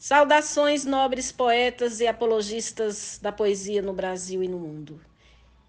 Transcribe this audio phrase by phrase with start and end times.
[0.00, 5.00] Saudações, nobres poetas e apologistas da poesia no Brasil e no mundo.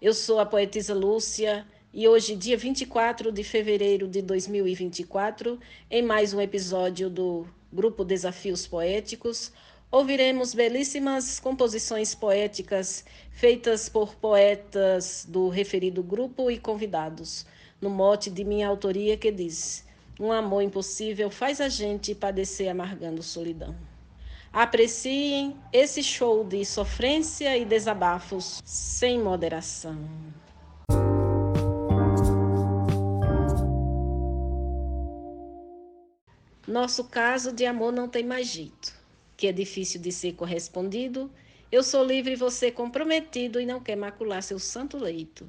[0.00, 5.58] Eu sou a poetisa Lúcia e hoje, dia 24 de fevereiro de 2024,
[5.90, 9.50] em mais um episódio do Grupo Desafios Poéticos,
[9.90, 17.44] ouviremos belíssimas composições poéticas feitas por poetas do referido grupo e convidados,
[17.80, 19.84] no mote de minha autoria que diz:
[20.20, 23.89] Um amor impossível faz a gente padecer amargando solidão.
[24.52, 29.96] Apreciem esse show de sofrência e desabafos sem moderação.
[36.66, 38.92] Nosso caso de amor não tem mais jeito,
[39.36, 41.30] que é difícil de ser correspondido.
[41.70, 45.48] Eu sou livre e você comprometido e não quer macular seu santo leito.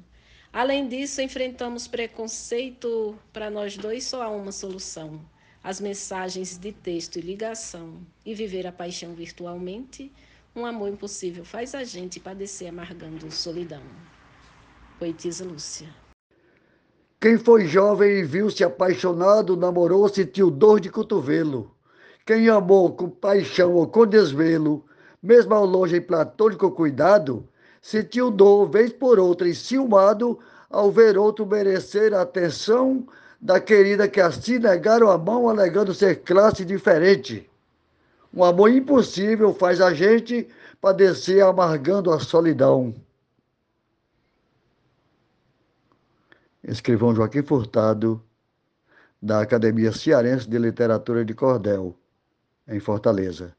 [0.52, 3.18] Além disso, enfrentamos preconceito.
[3.32, 5.20] Para nós dois, só há uma solução
[5.62, 10.12] as mensagens de texto e ligação e viver a paixão virtualmente,
[10.54, 13.82] um amor impossível faz a gente padecer amargando solidão.
[14.98, 15.88] Poetisa Lúcia.
[17.20, 21.72] Quem foi jovem e viu-se apaixonado, namorou, sentiu dor de cotovelo.
[22.26, 24.84] Quem amou com paixão ou com desvelo,
[25.22, 27.48] mesmo ao longe em platônico cuidado,
[27.80, 33.06] sentiu dor vez por outra e ciumado ao ver outro merecer atenção
[33.42, 37.50] da querida que assim negaram a mão alegando ser classe diferente.
[38.32, 40.48] Um amor impossível faz a gente
[40.80, 42.94] padecer amargando a solidão.
[46.62, 48.22] Escrivão Joaquim Furtado,
[49.20, 51.96] da Academia Cearense de Literatura de Cordel,
[52.68, 53.54] em Fortaleza.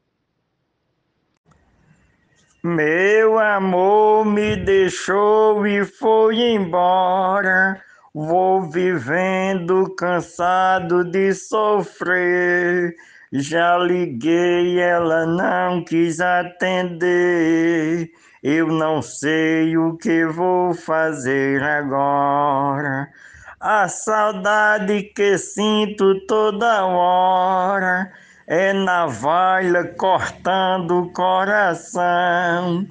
[2.62, 7.82] Meu amor me deixou e foi embora.
[8.14, 12.94] Vou vivendo cansado de sofrer.
[13.32, 18.08] Já liguei, ela não quis atender.
[18.40, 23.08] Eu não sei o que vou fazer agora.
[23.58, 28.12] A saudade que sinto toda hora
[28.46, 32.86] é navalha cortando o coração.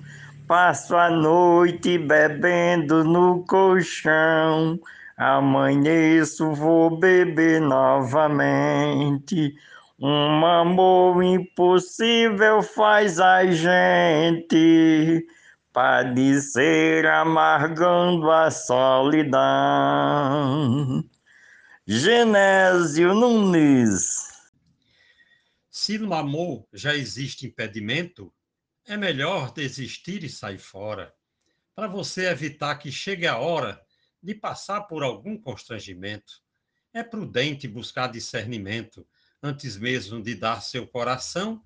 [0.49, 4.77] Passo a noite bebendo no colchão.
[5.15, 9.55] Amanheço, vou beber novamente.
[9.99, 15.23] Um amor impossível faz a gente
[15.71, 19.43] padecer amargando a solidão.
[21.85, 24.33] Genésio Nunes.
[25.69, 28.33] Se no amor já existe impedimento,
[28.87, 31.13] é melhor desistir e sair fora,
[31.75, 33.82] para você evitar que chegue a hora
[34.23, 36.41] de passar por algum constrangimento.
[36.93, 39.05] É prudente buscar discernimento
[39.41, 41.61] antes mesmo de dar seu coração.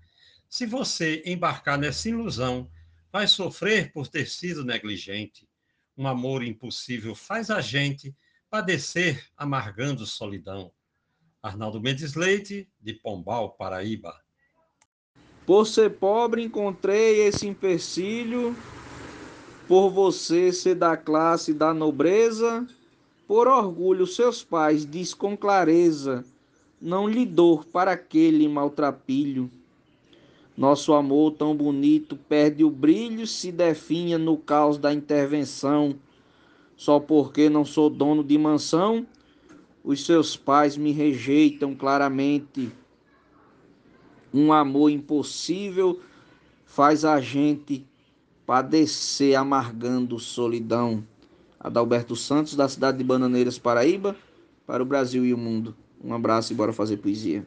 [0.50, 2.72] Se você embarcar nessa ilusão,
[3.12, 5.48] vai sofrer por ter sido negligente.
[5.96, 8.16] Um amor impossível faz a gente
[8.50, 10.72] padecer amargando solidão.
[11.42, 14.20] Arnaldo Mendes Leite, de Pombal, Paraíba.
[15.46, 18.56] Por ser pobre, encontrei esse empecilho
[19.68, 22.66] por você ser da classe da nobreza,
[23.28, 26.24] por orgulho seus pais diz com clareza,
[26.82, 29.52] não lhe dou para aquele maltrapilho.
[30.56, 35.96] Nosso amor tão bonito perde o brilho, se definha no caos da intervenção.
[36.78, 39.06] Só porque não sou dono de mansão,
[39.84, 42.72] os seus pais me rejeitam claramente.
[44.34, 46.00] Um amor impossível
[46.66, 47.86] faz a gente
[48.48, 51.04] padecer amargando solidão.
[51.60, 54.16] Adalberto Santos, da cidade de Bananeiras, Paraíba,
[54.66, 55.76] para o Brasil e o mundo.
[56.02, 57.46] Um abraço e bora fazer poesia.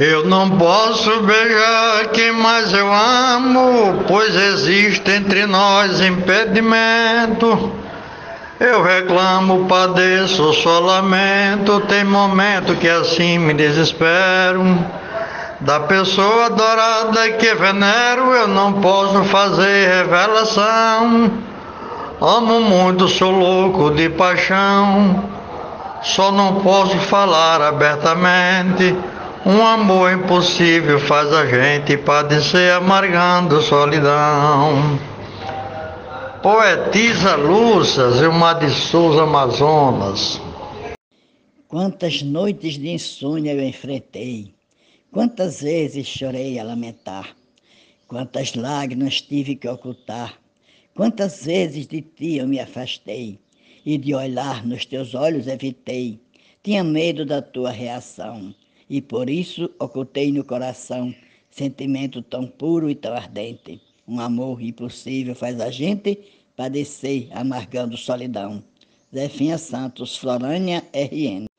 [0.00, 7.70] Eu não posso beijar quem mais eu amo, pois existe entre nós impedimento.
[8.58, 14.62] Eu reclamo, padeço, só lamento, tem momento que assim me desespero.
[15.64, 21.30] Da pessoa adorada que venero, eu não posso fazer revelação.
[22.20, 25.22] Amo muito, sou louco de paixão.
[26.02, 28.96] Só não posso falar abertamente.
[29.46, 34.98] Um amor impossível faz a gente padecer amargando solidão.
[36.42, 40.40] Poetisa Lúcias e uma de Souza Amazonas.
[41.68, 44.52] Quantas noites de insônia eu enfrentei
[45.12, 47.36] Quantas vezes chorei a lamentar,
[48.08, 50.40] quantas lágrimas tive que ocultar,
[50.94, 53.38] quantas vezes de ti eu me afastei
[53.84, 56.18] e de olhar nos teus olhos evitei.
[56.62, 58.54] Tinha medo da tua reação
[58.88, 61.14] e por isso ocultei no coração
[61.50, 63.82] sentimento tão puro e tão ardente.
[64.08, 66.18] Um amor impossível faz a gente
[66.56, 68.64] padecer, amargando solidão.
[69.14, 71.51] Zefinha Santos, Florânia, RN.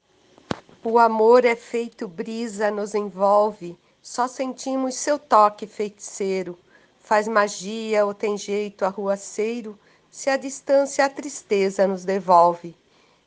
[0.85, 6.59] O amor é feito brisa, nos envolve, só sentimos seu toque feiticeiro.
[6.99, 9.79] Faz magia ou tem jeito arruaceiro,
[10.11, 12.75] se a distância a tristeza nos devolve.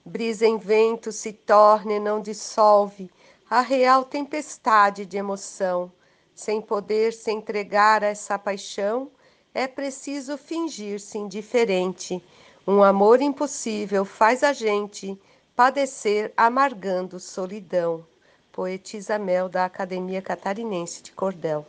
[0.04, 3.10] Brisa em vento se torna e não dissolve
[3.48, 5.90] a real tempestade de emoção.
[6.34, 9.10] Sem poder se entregar a essa paixão,
[9.54, 12.22] é preciso fingir-se indiferente.
[12.66, 15.18] Um amor impossível faz a gente
[15.56, 18.06] padecer amargando solidão.
[18.52, 21.66] Poetisa Mel da Academia Catarinense de Cordel.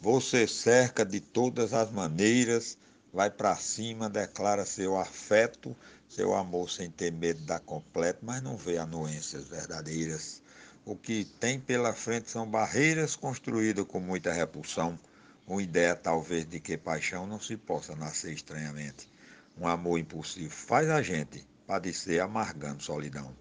[0.00, 2.76] Você cerca de todas as maneiras,
[3.12, 5.76] vai para cima, declara seu afeto,
[6.08, 10.42] seu amor sem ter medo da completo, mas não vê anuências verdadeiras.
[10.84, 14.98] O que tem pela frente são barreiras construídas com muita repulsão,
[15.46, 19.08] uma ideia talvez de que paixão não se possa nascer estranhamente.
[19.56, 23.34] Um amor impulsivo faz a gente padecer amargando solidão.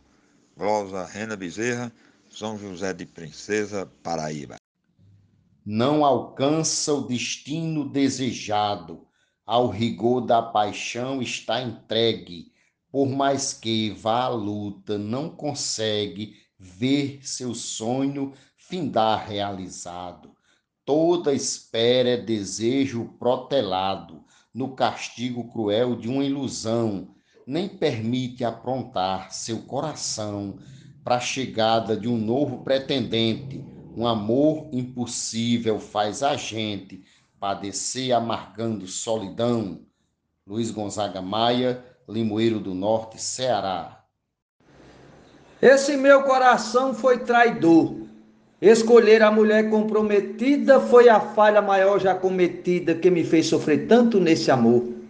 [0.56, 1.92] Glosa Rena Bezerra,
[2.30, 4.56] São José de Princesa, Paraíba.
[5.66, 9.06] Não alcança o destino desejado,
[9.46, 12.54] ao rigor da paixão está entregue,
[12.90, 20.34] por mais que vá à luta, não consegue ver seu sonho findar realizado.
[20.86, 24.24] Toda espera é desejo protelado
[24.54, 27.14] no castigo cruel de uma ilusão,
[27.46, 30.58] nem permite aprontar seu coração
[31.04, 33.64] para a chegada de um novo pretendente.
[33.96, 37.04] Um amor impossível faz a gente
[37.40, 39.82] padecer amargando solidão.
[40.48, 44.04] Luiz Gonzaga Maia, Limoeiro do Norte, Ceará.
[45.62, 47.96] Esse meu coração foi traidor.
[48.62, 54.20] Escolher a mulher comprometida foi a falha maior já cometida que me fez sofrer tanto
[54.20, 55.01] nesse amor.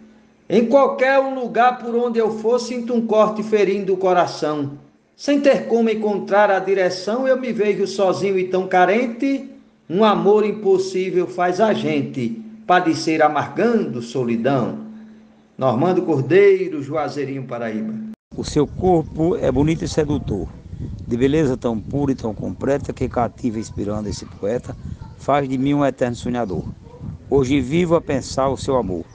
[0.54, 4.72] Em qualquer lugar por onde eu for, sinto um corte ferindo o coração.
[5.16, 9.48] Sem ter como encontrar a direção, eu me vejo sozinho e tão carente.
[9.88, 14.80] Um amor impossível faz a gente padecer amargando solidão.
[15.56, 17.94] Normando Cordeiro, Juazeirinho, Paraíba.
[18.36, 20.46] O seu corpo é bonito e sedutor,
[21.08, 24.76] de beleza tão pura e tão completa que cativa inspirando esse poeta,
[25.16, 26.64] faz de mim um eterno sonhador.
[27.30, 29.06] Hoje vivo a pensar o seu amor,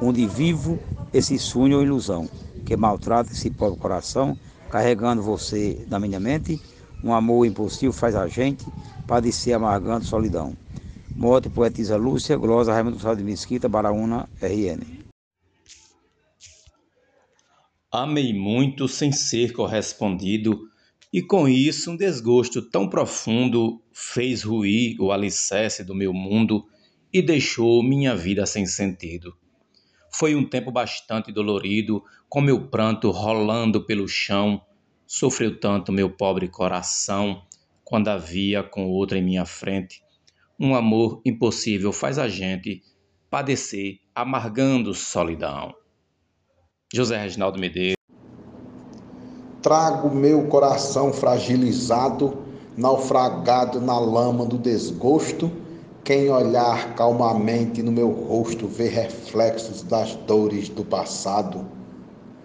[0.00, 0.78] onde vivo
[1.12, 2.28] esse sonho ou ilusão,
[2.64, 4.36] que maltrata esse pobre coração,
[4.70, 6.60] carregando você na minha mente,
[7.02, 8.64] um amor impossível faz a gente
[9.06, 10.56] padecer amargando solidão.
[11.16, 14.98] Morte poetisa Lúcia, Glosa Raimundo Sá de Mesquita, Baraúna, RN.
[17.90, 20.68] Amei muito sem ser correspondido,
[21.10, 26.66] e com isso um desgosto tão profundo fez ruir o alicerce do meu mundo
[27.10, 29.34] e deixou minha vida sem sentido.
[30.12, 34.60] Foi um tempo bastante dolorido, com meu pranto rolando pelo chão.
[35.06, 37.42] Sofreu tanto meu pobre coração
[37.84, 40.02] quando havia com outra em minha frente.
[40.60, 42.82] Um amor impossível faz a gente
[43.30, 45.72] padecer amargando solidão.
[46.92, 47.96] José Reginaldo Medeiros.
[49.62, 52.38] Trago meu coração fragilizado,
[52.76, 55.50] naufragado na lama do desgosto.
[56.04, 61.66] Quem olhar calmamente no meu rosto vê reflexos das dores do passado.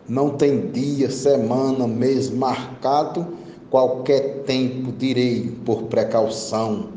[0.08, 3.26] Não tem dia, semana, mês marcado,
[3.70, 6.90] qualquer tempo direi por precaução,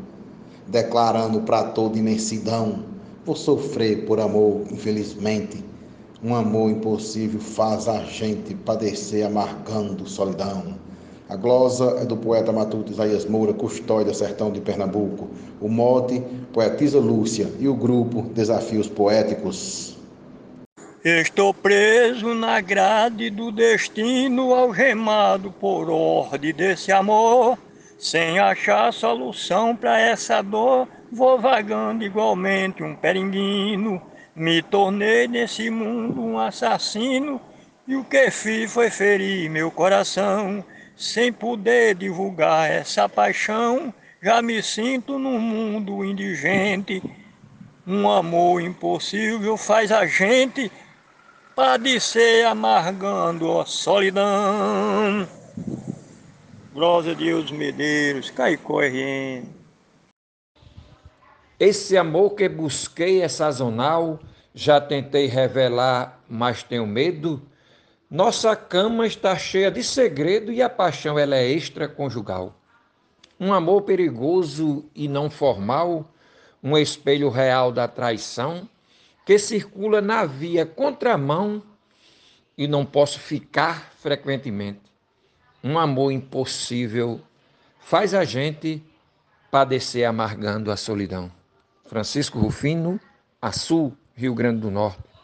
[0.67, 2.85] declarando para toda imensidão:
[3.25, 5.65] vou sofrer por amor, infelizmente
[6.23, 10.75] um amor impossível faz a gente padecer amargando solidão.
[11.29, 15.29] A glosa é do poeta matuto Isaías Moura, custódia Sertão de Pernambuco.
[15.61, 19.99] O mote, poetisa Lúcia e o grupo Desafios Poéticos.
[21.05, 27.59] Estou preso na grade do destino, algemado por ordem desse amor.
[27.99, 34.01] Sem achar solução para essa dor, vou vagando igualmente um peringuino.
[34.35, 37.41] Me tornei nesse mundo um assassino
[37.89, 40.65] e o que fiz foi ferir meu coração.
[40.97, 47.03] Sem poder divulgar essa paixão, já me sinto num mundo indigente.
[47.87, 50.73] Um amor impossível faz a gente
[51.55, 55.29] padecer amargando a solidão.
[56.73, 59.45] Glória a Deus Medeiros, Caicó RN.
[61.61, 64.19] Esse amor que busquei é sazonal,
[64.55, 67.43] já tentei revelar, mas tenho medo.
[68.11, 72.55] Nossa cama está cheia de segredo e a paixão ela é extraconjugal.
[73.39, 76.09] Um amor perigoso e não formal,
[76.63, 78.69] um espelho real da traição,
[79.25, 81.61] que circula na via contramão
[82.57, 84.81] e não posso ficar frequentemente.
[85.63, 87.21] Um amor impossível
[87.81, 88.81] faz a gente
[89.51, 91.31] padecer amargando a solidão.
[91.87, 93.01] Francisco Rufino,
[93.43, 95.16] Açu, Rio Grande do Norte.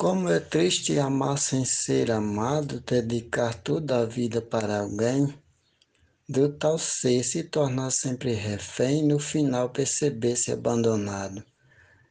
[0.00, 5.34] Como é triste amar sem ser amado, dedicar toda a vida para alguém,
[6.28, 11.42] do tal ser se tornar sempre refém, no final perceber-se abandonado.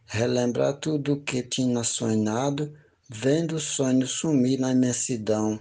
[0.05, 2.77] Relembrar tudo o que tinha sonhado,
[3.09, 5.57] vendo o sonho sumir na imensidão,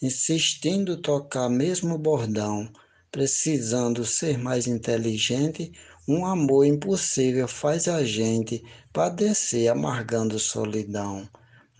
[0.00, 2.72] insistindo tocar mesmo bordão,
[3.12, 5.72] precisando ser mais inteligente,
[6.08, 8.64] um amor impossível faz a gente
[8.94, 11.28] padecer amargando solidão.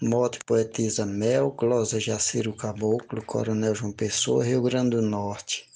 [0.00, 5.66] Mote poetisa Mel, glosa Jaciro Caboclo, Coronel João Pessoa, Rio Grande do Norte.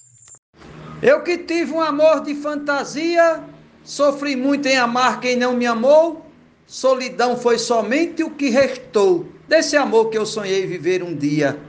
[1.01, 3.43] Eu que tive um amor de fantasia,
[3.83, 6.23] sofri muito em amar quem não me amou,
[6.67, 11.59] solidão foi somente o que restou desse amor que eu sonhei viver um dia.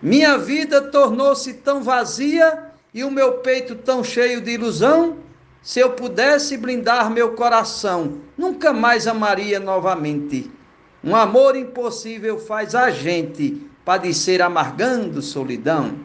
[0.00, 5.18] Minha vida tornou-se tão vazia e o meu peito tão cheio de ilusão,
[5.62, 10.50] se eu pudesse blindar meu coração, nunca mais amaria novamente.
[11.04, 15.98] Um amor impossível faz a gente padecer amargando solidão.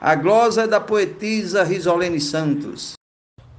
[0.00, 2.94] A glosa da poetisa Risolene Santos.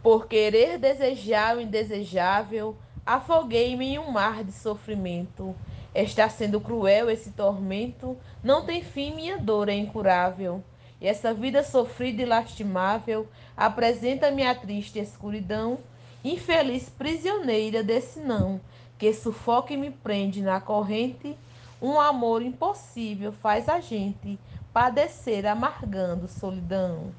[0.03, 5.55] Por querer desejar o indesejável, afoguei-me em um mar de sofrimento.
[5.95, 10.61] Está sendo cruel esse tormento, não tem fim, minha dor é incurável.
[10.99, 15.79] E essa vida sofrida e lastimável apresenta-me a triste escuridão,
[16.21, 18.59] infeliz prisioneira desse não
[18.97, 21.37] que sufoca e me prende na corrente,
[21.81, 24.39] um amor impossível faz a gente
[24.73, 27.13] padecer amargando solidão.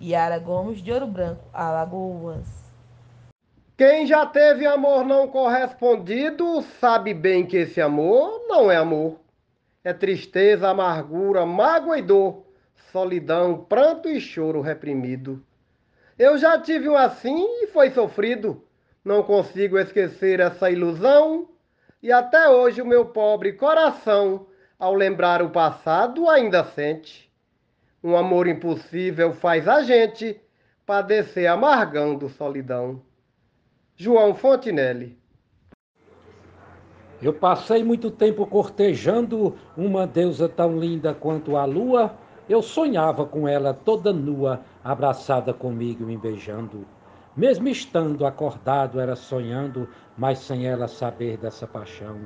[0.00, 2.64] Yara Gomes de Ouro Branco, Alagoas.
[3.76, 9.18] Quem já teve amor não correspondido sabe bem que esse amor não é amor.
[9.82, 12.44] É tristeza, amargura, mágoa e dor,
[12.92, 15.44] solidão, pranto e choro reprimido.
[16.18, 18.63] Eu já tive um assim e foi sofrido.
[19.04, 21.48] Não consigo esquecer essa ilusão
[22.02, 24.46] e até hoje o meu pobre coração,
[24.78, 27.30] ao lembrar o passado, ainda sente.
[28.02, 30.40] Um amor impossível faz a gente
[30.86, 33.02] padecer amargando solidão.
[33.96, 35.18] João Fontinelli.
[37.22, 42.14] Eu passei muito tempo cortejando uma deusa tão linda quanto a lua.
[42.48, 46.86] Eu sonhava com ela toda nua, abraçada comigo, me beijando.
[47.36, 52.20] Mesmo estando acordado, era sonhando, mas sem ela saber dessa paixão.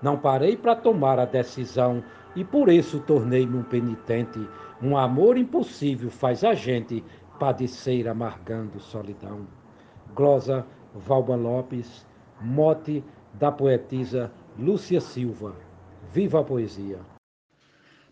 [0.00, 2.02] Não parei para tomar a decisão
[2.36, 4.48] e por isso tornei-me um penitente.
[4.80, 7.04] Um amor impossível faz a gente
[7.38, 9.46] padecer amargando solidão.
[10.14, 10.64] Glosa
[10.94, 12.06] Valba Lopes,
[12.40, 13.02] mote
[13.34, 15.54] da poetisa Lúcia Silva.
[16.12, 17.00] Viva a poesia!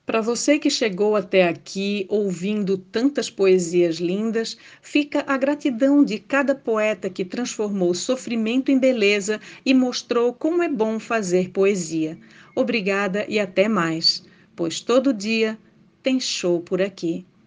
[0.04, 6.54] Para você que chegou até aqui ouvindo tantas poesias lindas, fica a gratidão de cada
[6.54, 12.19] poeta que transformou sofrimento em beleza e mostrou como é bom fazer poesia.
[12.57, 14.25] Obrigada e até mais,
[14.57, 15.59] pois todo dia
[16.02, 17.25] tem show por aqui.